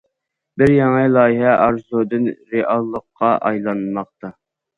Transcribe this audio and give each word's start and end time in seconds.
بىر 0.61 0.71
يېڭى 0.75 1.03
لايىھە 1.15 1.51
ئارزۇدىن 1.65 2.25
رېئاللىققا 2.55 3.31
ئايلانماقتا. 3.51 4.35